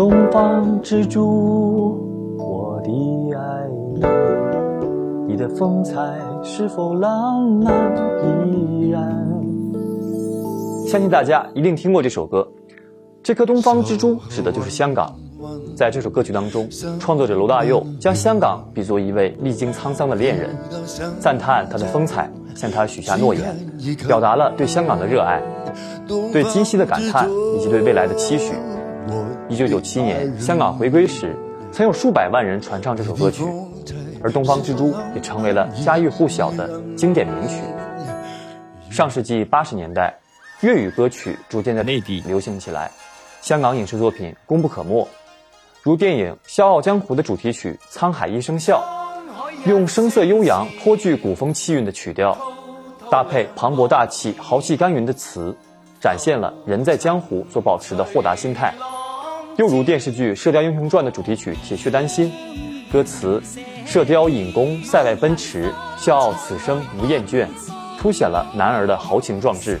[0.00, 2.88] 东方之珠，我的
[3.36, 3.68] 爱
[5.26, 5.94] 你，你的风采
[6.42, 7.70] 是否浪漫
[8.24, 9.02] 依然？
[10.86, 12.50] 相信大家一定听过这首歌。
[13.22, 15.14] 这颗东方之珠指的就是香港。
[15.76, 16.66] 在这首歌曲当中，
[16.98, 20.48] 创作者罗大佑将香港比作一位历经沧桑的恋人，
[21.18, 23.54] 赞叹他的风采，向他许下诺言，
[24.06, 25.42] 表达了对香港的热爱，
[26.32, 28.54] 对今夕的感叹以及对未来的期许。
[29.48, 31.36] 一九九七年香港回归时，
[31.72, 33.44] 曾有数百万人传唱这首歌曲，
[34.22, 37.62] 而《东方之珠》也成为了家喻户晓的经典名曲。
[38.90, 40.16] 上世纪八十年代，
[40.60, 42.90] 粤语歌曲逐渐在内地流行起来，
[43.40, 45.06] 香港影视作品功不可没。
[45.82, 48.82] 如电影《笑傲江湖》的主题曲《沧海一声笑》，
[49.68, 52.36] 用声色悠扬、颇具古风气韵的曲调，
[53.10, 55.56] 搭配磅礴大气、豪气干云的词，
[56.00, 58.74] 展现了人在江湖所保持的豁达心态。
[59.60, 62.32] 又如电视剧《射雕英雄传》的主题曲《铁血丹心》，
[62.90, 63.42] 歌词
[63.84, 67.46] “射雕引弓塞外奔驰，笑傲此生无厌倦”，
[68.00, 69.76] 凸显了男儿的豪情壮志；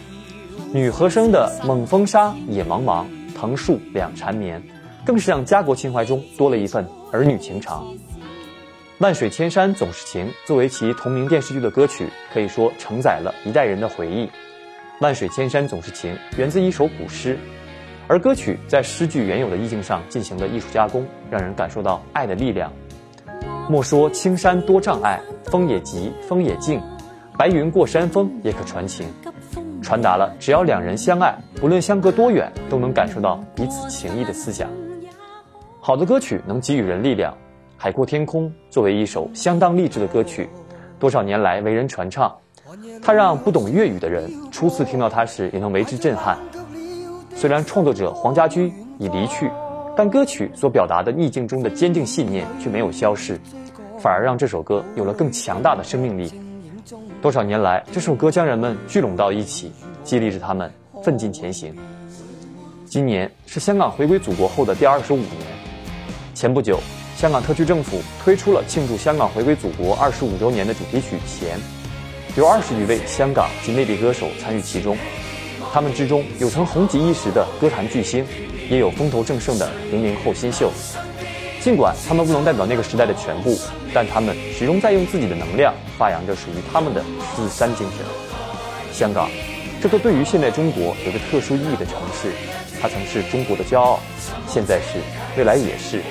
[0.70, 4.62] 女和声的“猛风沙野茫茫，藤树两缠绵”。
[5.02, 7.86] 更是让家国情怀中多了一份儿女情长。
[8.98, 14.28] 万水千山总是情，作为其同名电视剧的歌曲，可以说承载了一代人的回忆。
[15.00, 17.38] 万水千山总是情源自一首古诗，
[18.10, 22.72] 而歌曲在诗句原有的意境上进行了艺术加工，让人感受到爱的力量。
[23.68, 26.82] 莫说青山多障碍，风也急，风也静，
[27.38, 29.06] 白云过山峰也可传情。
[29.80, 34.68] 传达了只要两人相爱，不论相隔多远，都能感受到彼此情谊的思想。
[35.80, 37.32] 好的歌曲能给予人力量，
[37.76, 40.50] 《海阔天空》作为一首相当励志的歌曲，
[40.98, 42.36] 多少年来为人传唱。
[43.00, 46.36] 它让不懂粤语的人初次听到它时也能为之震撼。
[47.40, 49.50] 虽然创作者黄家驹已离去，
[49.96, 53.40] 但歌曲所表达的逆境中的坚定信念却没有消逝，
[53.98, 56.30] 反而让这首歌有了更强大的生命力。
[57.22, 59.72] 多少年来，这首歌将人们聚拢到一起，
[60.04, 60.70] 激励着他们
[61.02, 61.74] 奋进前行。
[62.84, 65.30] 今年是香港回归祖国后的第二十五年。
[66.34, 66.78] 前不久，
[67.16, 71.56] 香港特区政府推出了庆祝香港回归祖国二十五周年的主题曲《钱》，
[72.38, 74.94] 有二十余位香港及内地歌手参与其中。
[75.72, 78.26] 他们之中有曾红极一时的歌坛巨星，
[78.68, 80.72] 也有风头正盛的零零后新秀。
[81.60, 83.56] 尽管他们不能代表那个时代的全部，
[83.94, 87.04] 但他们始终在用自己的能量发扬着属于他们的
[87.36, 87.98] 十字山精神。
[88.92, 89.30] 香港，
[89.80, 92.32] 这座对于现代中国有着特殊意义的城市，
[92.80, 94.00] 它曾是中国的骄傲，
[94.48, 94.98] 现在是，
[95.36, 96.02] 未来也是。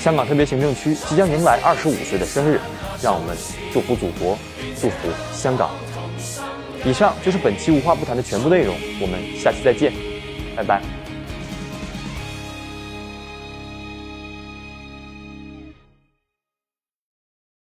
[0.00, 2.58] 香港特别行政区即将迎来二十五岁的生日，
[3.02, 3.36] 让我们
[3.72, 4.36] 祝福祖国，
[4.80, 4.96] 祝福
[5.32, 5.70] 香港。
[6.84, 9.92] 以上就是本期无话不谈的全部内容，我们下期再见，
[10.56, 10.99] 拜拜。